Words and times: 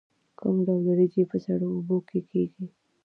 کوم 0.39 0.55
ډول 0.65 0.81
وریجې 0.85 1.23
په 1.31 1.37
سړو 1.45 1.67
اوبو 1.75 1.97
کې 2.07 2.19
کیږي؟ 2.29 2.65